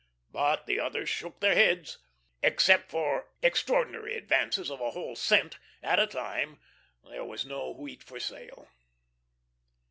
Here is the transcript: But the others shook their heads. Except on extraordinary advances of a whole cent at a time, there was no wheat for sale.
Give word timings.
But 0.31 0.65
the 0.65 0.79
others 0.79 1.09
shook 1.09 1.41
their 1.41 1.53
heads. 1.53 1.99
Except 2.41 2.91
on 2.91 3.21
extraordinary 3.43 4.17
advances 4.17 4.71
of 4.71 4.81
a 4.81 4.89
whole 4.89 5.15
cent 5.15 5.59
at 5.83 5.99
a 5.99 6.07
time, 6.07 6.59
there 7.07 7.23
was 7.23 7.45
no 7.45 7.69
wheat 7.69 8.01
for 8.01 8.19
sale. 8.19 8.67